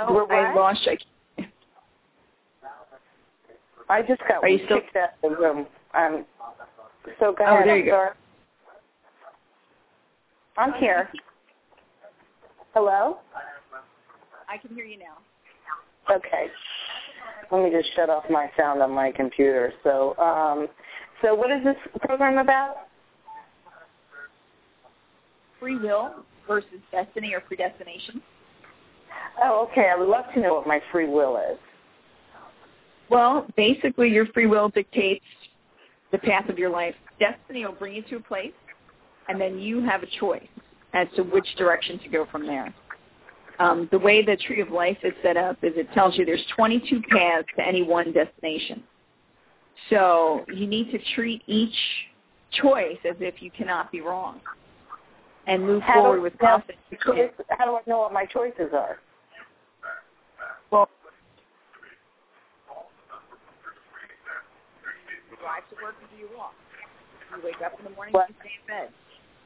[0.00, 1.44] Oh, I lost you.
[3.88, 5.66] I just got Are you still kicked out of the room.
[5.94, 6.24] Um,
[7.20, 7.68] so go oh, ahead.
[7.68, 8.08] there you go.
[10.56, 11.08] I'm here.
[12.74, 13.18] Hello?
[14.48, 16.14] I can hear you now.
[16.14, 16.46] Okay.
[17.50, 19.72] Let me just shut off my sound on my computer.
[19.82, 20.68] So, um,
[21.22, 22.88] so what is this program about?
[25.60, 28.20] Free will versus destiny or predestination.
[29.42, 29.90] Oh, okay.
[29.92, 31.58] I would love to know what my free will is.
[33.08, 35.24] Well, basically, your free will dictates
[36.10, 36.94] the path of your life.
[37.20, 38.52] Destiny will bring you to a place,
[39.28, 40.42] and then you have a choice
[40.94, 42.74] as to which direction to go from there.
[43.58, 46.44] Um, the way the tree of life is set up is it tells you there's
[46.56, 48.82] 22 paths to any one destination.
[49.90, 51.74] So you need to treat each
[52.52, 54.40] choice as if you cannot be wrong
[55.46, 56.78] and move how forward do, with confidence.
[57.50, 58.98] How do I know what my choices are?
[60.70, 60.88] Well,
[65.30, 66.54] you drive to work or do you walk?
[67.30, 68.28] Do you wake up in the morning What?
[68.28, 68.92] and you stay in bed?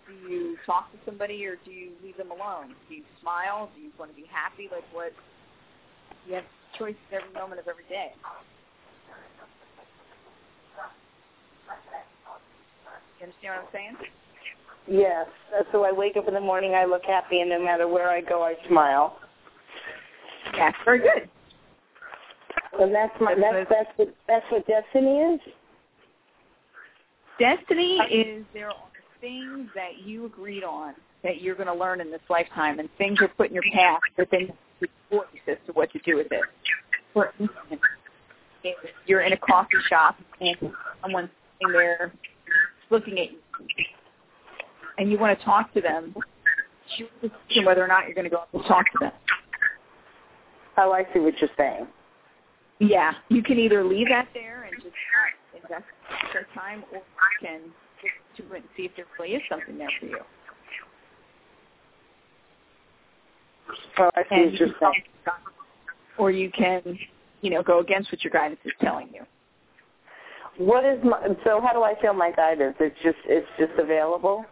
[0.06, 2.74] Do you talk to somebody or do you leave them alone?
[2.88, 3.70] Do you smile?
[3.74, 4.68] Do you want to be happy?
[4.70, 5.12] Like what?
[6.28, 6.44] You have
[6.78, 8.12] choices every moment of every day.
[13.18, 13.96] You understand what I'm saying?
[14.88, 15.26] Yes.
[15.72, 18.20] So I wake up in the morning, I look happy, and no matter where I
[18.20, 19.18] go, I smile.
[20.54, 21.28] Yeah, very good.
[22.78, 25.40] And that's my that's that's what that's what destiny is.
[27.38, 28.74] Destiny is there are
[29.20, 33.18] things that you agreed on that you're going to learn in this lifetime, and things
[33.20, 34.52] are put in your path, but then
[35.10, 36.42] choice as to what to do with it.
[37.12, 37.80] For instance,
[38.62, 38.76] if
[39.06, 40.56] you're in a coffee shop and
[41.02, 42.12] someone's sitting there
[42.90, 43.38] looking at you,
[44.98, 46.14] and you want to talk to them,
[46.96, 49.12] choose the decision whether or not you're going to go up and talk to them.
[50.78, 51.86] Oh, I see what you're saying.
[52.78, 54.94] Yeah, you can either leave that there and just
[55.54, 55.84] not invest
[56.34, 57.02] your time, or you
[57.40, 57.60] can
[58.36, 60.18] to it and see if there really is something there for you.
[63.98, 65.02] Oh, I see And what you you're saying.
[66.18, 66.98] or you can,
[67.40, 69.22] you know, go against what your guidance is telling you.
[70.58, 71.60] What is my so?
[71.60, 72.76] How do I feel my guidance?
[72.80, 74.44] It's just it's just available.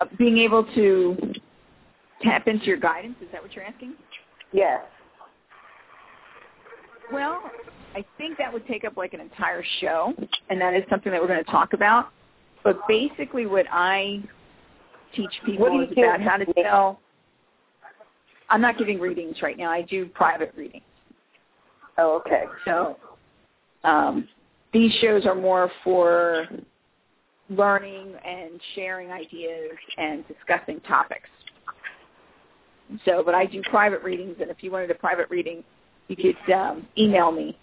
[0.00, 1.16] Uh, Being able to
[2.22, 3.94] tap into your guidance, is that what you're asking?
[4.52, 4.80] Yes.
[7.12, 7.42] Well,
[7.94, 10.14] I think that would take up like an entire show,
[10.48, 12.08] and that is something that we're going to talk about.
[12.62, 14.22] But basically, what I
[15.14, 17.00] teach people What do you is about how to tell.
[18.48, 19.70] I'm not giving readings right now.
[19.70, 20.82] I do private readings.
[21.98, 22.44] Oh, okay.
[22.64, 22.96] So
[23.84, 24.28] um,
[24.72, 26.46] these shows are more for
[27.50, 31.28] learning and sharing ideas and discussing topics.
[33.04, 35.64] So, but I do private readings, and if you wanted a private reading,
[36.08, 37.56] you could um, email me,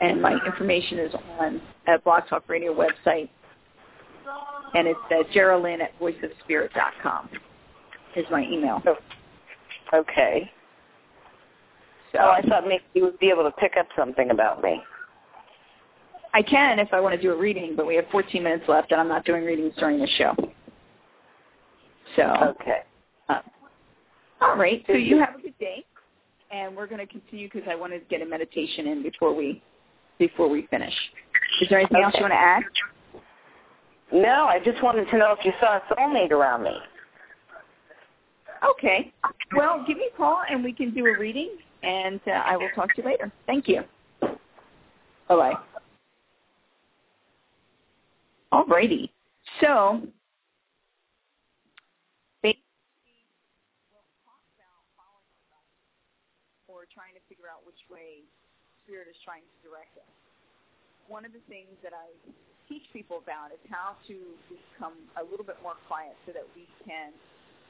[0.00, 3.28] and my information is on a Blog Talk Radio website,
[4.74, 7.28] and it's uh, Geralyn at voiceofspirit.com
[8.16, 8.82] is my email.
[9.94, 10.50] Okay.
[12.16, 14.82] So Oh, I thought maybe you would be able to pick up something about me.
[16.32, 18.92] I can if I want to do a reading, but we have 14 minutes left,
[18.92, 20.34] and I'm not doing readings during the show.
[22.14, 22.80] So, Okay.
[23.28, 23.40] uh,
[24.40, 24.84] all right.
[24.86, 25.84] So you have a good day,
[26.50, 29.62] and we're going to continue because I want to get a meditation in before we
[30.18, 30.94] before we finish.
[31.60, 32.62] Is there anything else you want to add?
[34.12, 36.76] No, I just wanted to know if you saw a soulmate around me.
[38.70, 39.12] Okay.
[39.54, 41.50] Well, give me a call, and we can do a reading,
[41.82, 43.32] and uh, I will talk to you later.
[43.46, 43.82] Thank you.
[45.28, 45.54] Bye-bye.
[48.52, 49.12] All righty.
[49.60, 50.02] So,
[56.96, 58.24] trying to figure out which way
[58.80, 60.08] Spirit is trying to direct us.
[61.12, 62.08] One of the things that I
[62.72, 64.16] teach people about is how to
[64.48, 67.12] become a little bit more quiet so that we can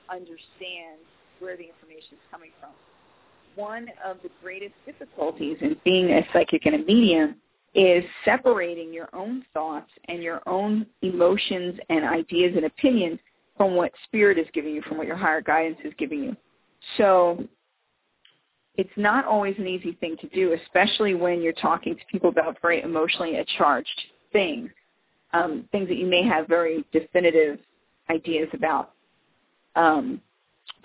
[0.06, 1.02] understand
[1.42, 2.70] where the information is coming from.
[3.56, 7.36] One of the greatest difficulties in being a psychic and a medium
[7.74, 13.18] is separating your own thoughts and your own emotions and ideas and opinions
[13.56, 16.36] from what spirit is giving you, from what your higher guidance is giving you.
[16.96, 17.44] So
[18.76, 22.60] it's not always an easy thing to do, especially when you're talking to people about
[22.60, 24.00] very emotionally charged
[24.32, 24.70] things,
[25.32, 27.58] um, things that you may have very definitive
[28.10, 28.92] ideas about.
[29.76, 30.20] Um,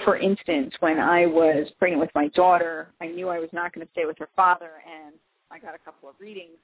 [0.04, 3.86] for instance, when I was pregnant with my daughter, I knew I was not going
[3.86, 5.14] to stay with her father, and
[5.52, 6.58] I got a couple of readings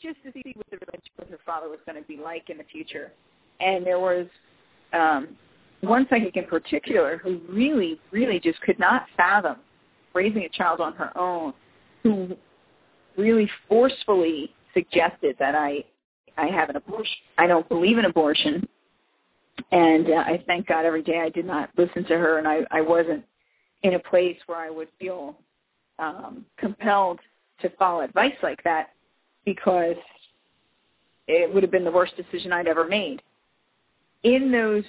[0.00, 2.58] just to see what the relationship with her father was going to be like in
[2.58, 3.12] the future.
[3.60, 4.26] And there was
[4.92, 5.36] um,
[5.80, 9.56] one psychic in particular who really, really just could not fathom
[10.14, 11.52] raising a child on her own,
[12.02, 12.36] who
[13.16, 15.84] really forcefully suggested that I
[16.36, 17.16] I have an abortion.
[17.36, 18.66] I don't believe in abortion,
[19.72, 22.60] and uh, I thank God every day I did not listen to her, and I
[22.70, 23.24] I wasn't
[23.82, 25.36] in a place where I would feel
[25.98, 27.20] um, compelled
[27.60, 28.90] to follow advice like that
[29.44, 29.96] because
[31.28, 33.22] it would have been the worst decision I'd ever made.
[34.22, 34.84] In those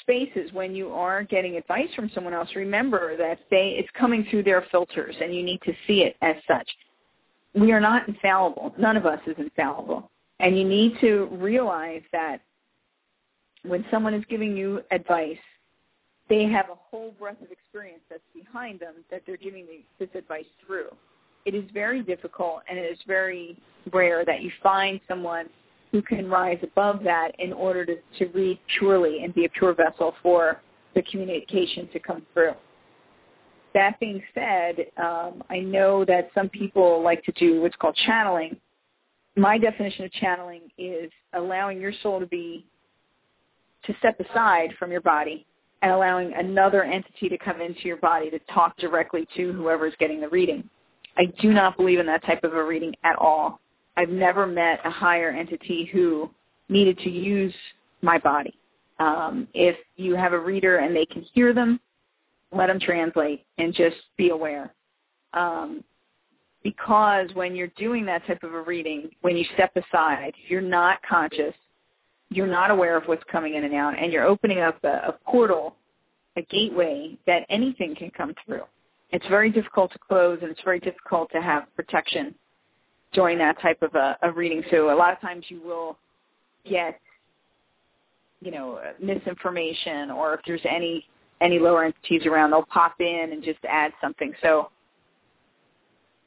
[0.00, 4.44] spaces when you are getting advice from someone else, remember that they it's coming through
[4.44, 6.68] their filters and you need to see it as such.
[7.54, 8.74] We are not infallible.
[8.78, 10.10] None of us is infallible.
[10.38, 12.40] And you need to realize that
[13.64, 15.38] when someone is giving you advice,
[16.28, 19.66] they have a whole breadth of experience that's behind them that they're giving
[19.98, 20.88] this advice through.
[21.44, 23.56] It is very difficult and it is very
[23.92, 25.48] rare that you find someone
[25.90, 29.74] who can rise above that in order to, to read purely and be a pure
[29.74, 30.60] vessel for
[30.94, 32.52] the communication to come through.
[33.74, 38.56] That being said, um, I know that some people like to do what's called channeling.
[39.36, 42.64] My definition of channeling is allowing your soul to be
[43.84, 45.46] to step aside from your body
[45.82, 49.94] and allowing another entity to come into your body to talk directly to whoever is
[49.98, 50.68] getting the reading.
[51.16, 53.60] I do not believe in that type of a reading at all.
[53.96, 56.30] I've never met a higher entity who
[56.68, 57.54] needed to use
[58.02, 58.54] my body.
[58.98, 61.80] Um, if you have a reader and they can hear them,
[62.52, 64.74] let them translate and just be aware.
[65.32, 65.82] Um,
[66.62, 70.98] because when you're doing that type of a reading, when you step aside, you're not
[71.08, 71.54] conscious,
[72.30, 75.18] you're not aware of what's coming in and out, and you're opening up a, a
[75.26, 75.76] portal,
[76.36, 78.62] a gateway that anything can come through.
[79.10, 82.34] It's very difficult to close, and it's very difficult to have protection
[83.12, 84.62] during that type of a, a reading.
[84.70, 85.98] So a lot of times you will
[86.64, 87.00] get,
[88.40, 91.06] you know, misinformation, or if there's any
[91.40, 94.32] any lower entities around, they'll pop in and just add something.
[94.42, 94.70] So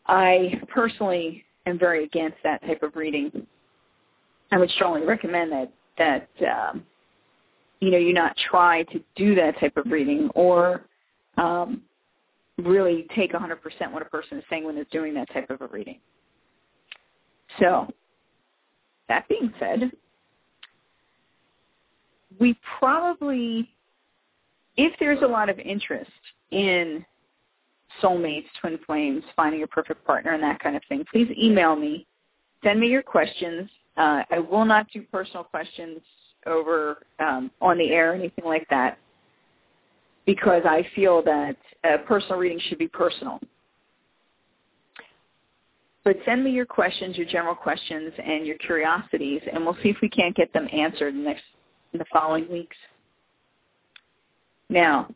[0.08, 3.46] I personally am very against that type of reading.
[4.52, 6.84] I would strongly recommend that that um,
[7.80, 10.86] you know you not try to do that type of reading or
[11.38, 11.82] um,
[12.58, 13.58] really take 100%
[13.92, 16.00] what a person is saying when they're doing that type of a reading.
[17.60, 17.88] So,
[19.10, 19.92] that being said,
[22.40, 23.70] we probably,
[24.78, 26.12] if there's a lot of interest
[26.52, 27.06] in
[28.02, 32.08] soulmates, twin flames, finding a perfect partner, and that kind of thing, please email me.
[32.64, 33.70] Send me your questions.
[33.98, 36.00] Uh, I will not do personal questions
[36.46, 38.98] over um, on the air or anything like that
[40.26, 43.40] because I feel that a personal reading should be personal.
[46.04, 49.98] But send me your questions, your general questions, and your curiosities, and we'll see if
[50.02, 51.44] we can't get them answered in the, next,
[51.94, 52.76] in the following weeks.
[54.70, 55.08] Now,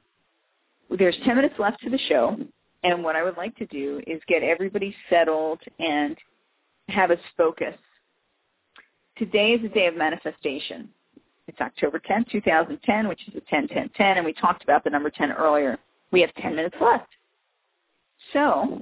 [0.98, 2.38] there's 10 minutes left to the show,
[2.84, 6.16] and what I would like to do is get everybody settled and
[6.88, 7.76] have us focus.
[9.18, 10.90] Today is the day of manifestation.
[11.48, 15.32] It's October 10, 2010, which is a 10-10-10, and we talked about the number 10
[15.32, 15.78] earlier.
[16.12, 17.08] we have 10 minutes left.
[18.34, 18.82] So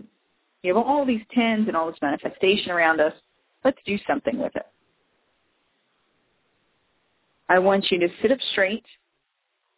[0.61, 3.13] we have all these tens and all this manifestation around us.
[3.63, 4.65] Let's do something with it.
[7.47, 8.86] I want you to sit up straight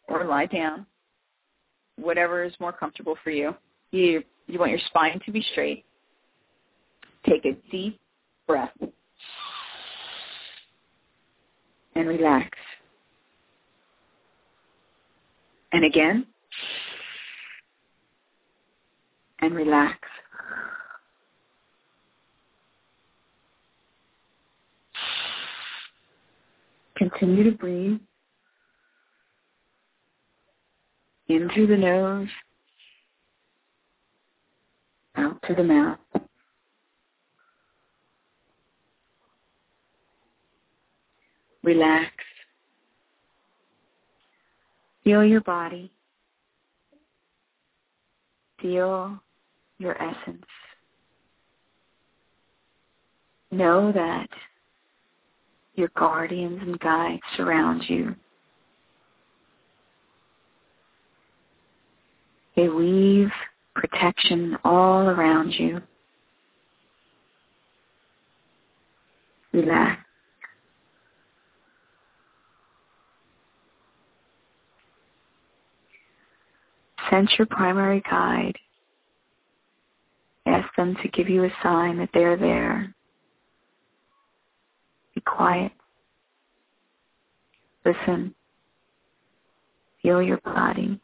[0.08, 0.86] or lie down,
[1.96, 3.54] whatever is more comfortable for you.
[3.92, 5.84] You, you want your spine to be straight.
[7.26, 8.00] Take a deep
[8.46, 8.72] breath
[11.98, 12.56] and relax.
[15.72, 16.26] And again,
[19.40, 19.98] and relax.
[26.96, 27.98] Continue to breathe
[31.28, 32.28] in through the nose,
[35.16, 35.98] out through the mouth.
[41.68, 42.10] Relax.
[45.04, 45.92] Feel your body.
[48.62, 49.20] Feel
[49.76, 50.46] your essence.
[53.50, 54.30] Know that
[55.74, 58.16] your guardians and guides surround you.
[62.56, 63.28] They weave
[63.74, 65.82] protection all around you.
[69.52, 70.07] Relax.
[77.10, 78.56] Sense your primary guide.
[80.46, 82.94] Ask them to give you a sign that they're there.
[85.14, 85.72] Be quiet.
[87.84, 88.34] Listen.
[90.02, 91.00] Feel your body.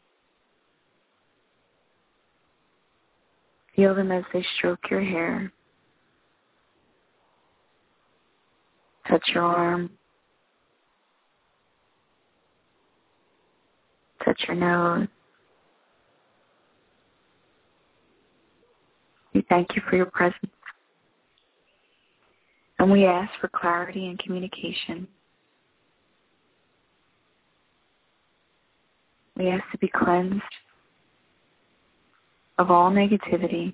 [3.75, 5.51] Feel them as they stroke your hair.
[9.07, 9.89] Touch your arm.
[14.23, 15.07] Touch your nose.
[19.49, 20.51] Thank you for your presence.
[22.79, 25.07] And we ask for clarity and communication.
[29.37, 30.41] We ask to be cleansed
[32.57, 33.73] of all negativity.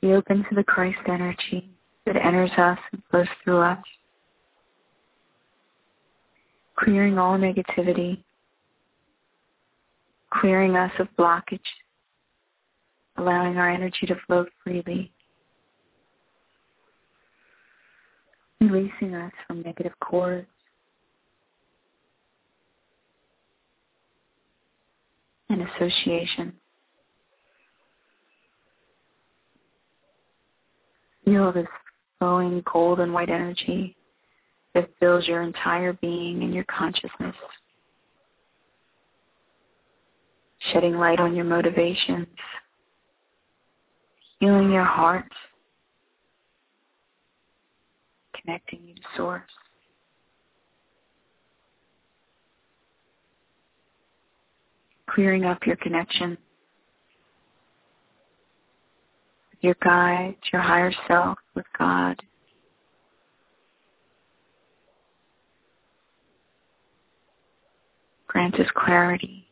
[0.00, 1.70] Be open to the Christ energy
[2.04, 3.78] that enters us and flows through us,
[6.78, 8.22] clearing all negativity,
[10.30, 11.60] clearing us of blockage,
[13.16, 15.12] allowing our energy to flow freely,
[18.60, 20.46] releasing us from negative cords,
[25.50, 26.52] and association.
[31.24, 31.66] Feel this
[32.18, 33.96] flowing gold and white energy
[34.74, 37.34] that fills your entire being and your consciousness,
[40.72, 42.26] shedding light on your motivations,
[44.44, 45.24] healing your heart,
[48.38, 49.42] connecting you to Source.
[55.08, 56.30] Clearing up your connection
[59.50, 62.20] with your guide, your higher self, with God.
[68.26, 69.43] Grant us clarity.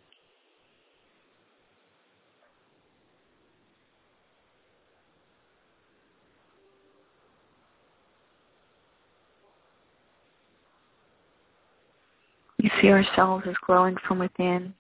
[12.81, 14.75] See ourselves as glowing from within.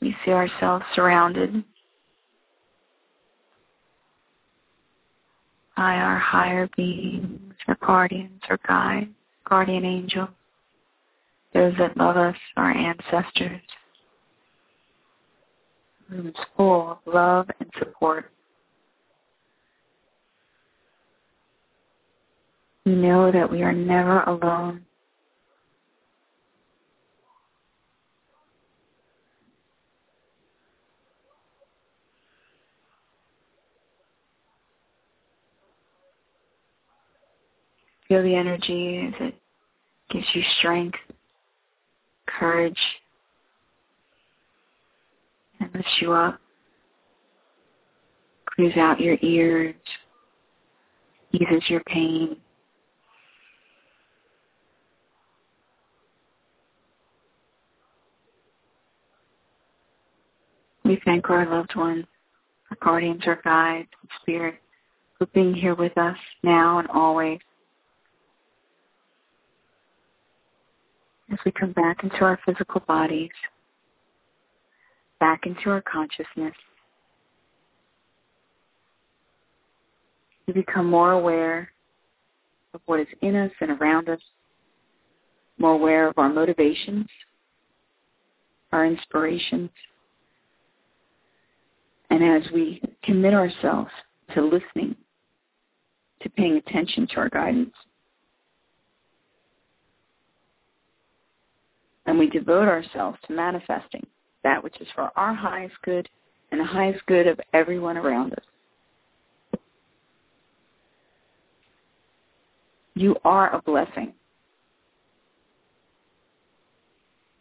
[0.00, 1.64] We see ourselves surrounded
[5.76, 9.10] by our higher beings, our guardians, our guides,
[9.48, 10.28] guardian angels,
[11.52, 13.60] those that love us, our ancestors,
[16.12, 18.30] is full of love and support.
[22.84, 24.84] We know that we are never alone.
[38.08, 39.34] Feel the energy as it
[40.10, 40.98] gives you strength,
[42.26, 42.78] courage,
[45.60, 46.38] and lifts you up.
[48.54, 49.74] Clears out your ears,
[51.32, 52.36] eases your pain.
[60.84, 62.04] We thank our loved ones,
[62.70, 64.56] our guardians, our guides, and spirit
[65.18, 67.38] for being here with us now and always.
[71.34, 73.30] As we come back into our physical bodies,
[75.18, 76.54] back into our consciousness.
[80.46, 81.72] We become more aware
[82.72, 84.20] of what is in us and around us,
[85.58, 87.06] more aware of our motivations,
[88.72, 89.70] our inspirations.
[92.10, 93.90] And as we commit ourselves
[94.34, 94.94] to listening,
[96.22, 97.74] to paying attention to our guidance,
[102.06, 104.06] and we devote ourselves to manifesting
[104.42, 106.08] that which is for our highest good
[106.50, 109.58] and the highest good of everyone around us.
[112.94, 114.12] You are a blessing.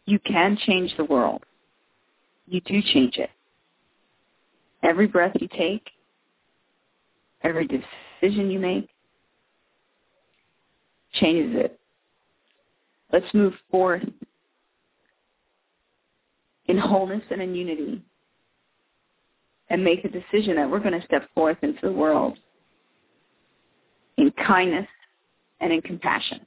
[0.05, 1.43] You can change the world.
[2.47, 3.29] You do change it.
[4.81, 5.89] Every breath you take,
[7.43, 8.89] every decision you make,
[11.13, 11.79] changes it.
[13.11, 14.03] Let's move forth
[16.65, 18.01] in wholeness and in unity
[19.69, 22.37] and make a decision that we're going to step forth into the world
[24.17, 24.87] in kindness
[25.61, 26.39] and in compassion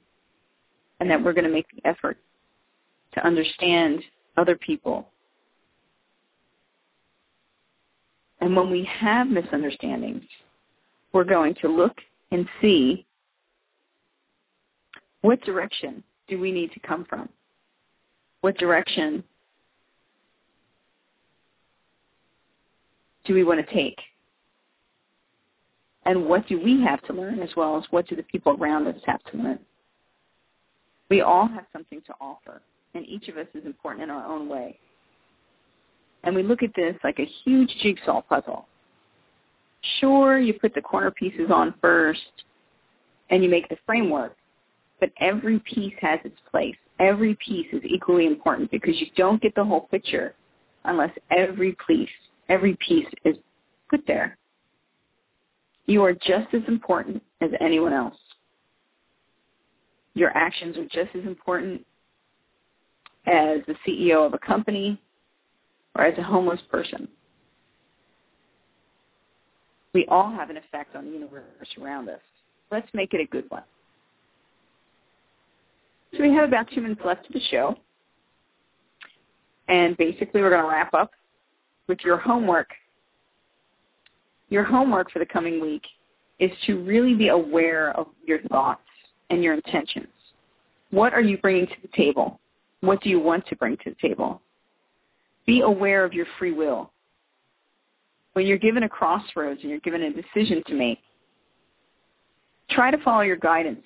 [0.99, 2.17] and that we're going to make the effort
[3.13, 4.01] to understand
[4.37, 5.07] other people.
[8.39, 10.23] And when we have misunderstandings,
[11.13, 11.97] we're going to look
[12.31, 13.05] and see
[15.21, 17.27] what direction do we need to come from?
[18.41, 19.23] What direction
[23.27, 23.97] do we want to take?
[26.05, 28.87] And what do we have to learn as well as what do the people around
[28.87, 29.59] us have to learn?
[31.09, 32.61] We all have something to offer,
[32.95, 34.79] and each of us is important in our own way.
[36.23, 38.67] And we look at this like a huge jigsaw puzzle.
[39.99, 42.21] Sure, you put the corner pieces on first,
[43.29, 44.35] and you make the framework,
[44.99, 46.75] but every piece has its place.
[46.99, 50.33] Every piece is equally important because you don't get the whole picture
[50.85, 52.09] unless every piece
[52.49, 53.35] every piece is
[53.89, 54.37] put there.
[55.85, 58.17] You are just as important as anyone else.
[60.13, 61.85] Your actions are just as important
[63.25, 64.99] as the CEO of a company
[65.95, 67.07] or as a homeless person.
[69.93, 71.43] We all have an effect on the universe
[71.81, 72.19] around us.
[72.71, 73.63] Let's make it a good one.
[76.15, 77.75] So we have about two minutes left of the show.
[79.67, 81.11] And basically we're going to wrap up
[81.87, 82.69] with your homework,
[84.49, 85.83] your homework for the coming week
[86.39, 88.81] is to really be aware of your thoughts
[89.29, 90.07] and your intentions.
[90.91, 92.39] What are you bringing to the table?
[92.81, 94.41] What do you want to bring to the table?
[95.45, 96.91] Be aware of your free will.
[98.33, 100.99] When you're given a crossroads and you're given a decision to make,
[102.69, 103.83] try to follow your guidance.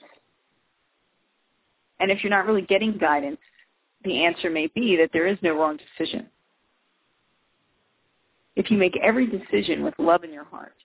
[1.99, 3.39] And if you're not really getting guidance,
[4.03, 6.27] the answer may be that there is no wrong decision
[8.55, 10.75] if you make every decision with love in your heart,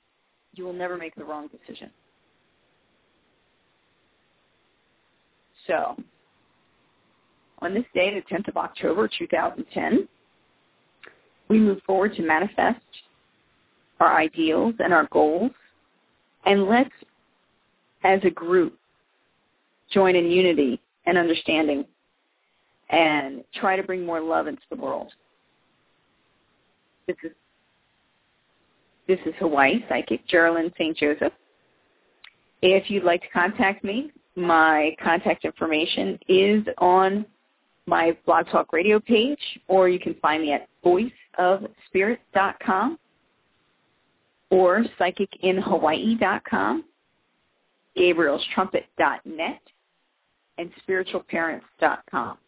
[0.54, 1.90] you will never make the wrong decision.
[5.66, 5.96] So,
[7.60, 10.06] on this day, the 10th of October, 2010,
[11.48, 12.80] we move forward to manifest
[14.00, 15.50] our ideals and our goals,
[16.44, 16.90] and let's,
[18.04, 18.78] as a group,
[19.92, 21.84] join in unity and understanding
[22.90, 25.10] and try to bring more love into the world.
[27.06, 27.32] This is
[29.06, 30.96] this is Hawaii Psychic, Geralyn St.
[30.96, 31.32] Joseph.
[32.62, 37.24] If you'd like to contact me, my contact information is on
[37.86, 39.38] my Blog Talk Radio page,
[39.68, 42.98] or you can find me at voiceofspirit.com
[44.50, 46.84] or psychicinhawaii.com,
[47.96, 49.60] gabrielstrumpet.net,
[50.58, 52.38] and spiritualparents.com.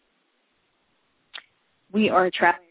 [1.92, 2.67] We are traveling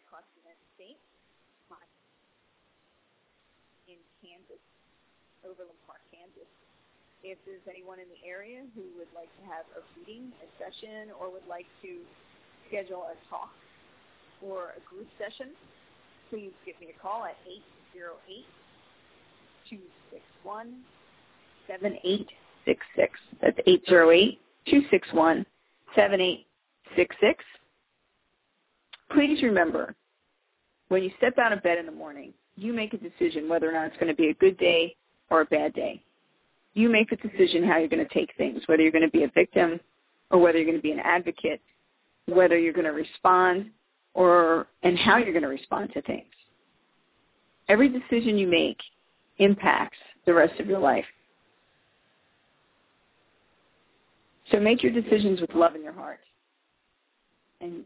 [7.31, 11.11] if there's anyone in the area who would like to have a reading, a session,
[11.19, 11.99] or would like to
[12.67, 13.51] schedule a talk
[14.41, 15.51] or a group session,
[16.29, 17.35] please give me a call at
[21.67, 22.27] 808-261-7866.
[23.41, 23.59] That's
[24.67, 25.45] 808-261-7866.
[29.11, 29.95] Please remember,
[30.89, 33.73] when you step out of bed in the morning, you make a decision whether or
[33.73, 34.95] not it's going to be a good day
[35.29, 36.01] or a bad day
[36.77, 39.23] you make the decision how you're going to take things, whether you're going to be
[39.23, 39.79] a victim
[40.29, 41.59] or whether you're going to be an advocate,
[42.27, 43.71] whether you're going to respond
[44.13, 46.25] or and how you're going to respond to things.
[47.67, 48.77] Every decision you make
[49.39, 51.05] impacts the rest of your life.
[54.51, 56.19] So make your decisions with love in your heart.
[57.59, 57.83] and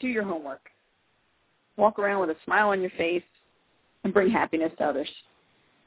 [0.00, 0.70] do your homework.
[1.76, 3.22] Walk around with a smile on your face
[4.04, 5.08] and bring happiness to others.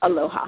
[0.03, 0.47] Aloha.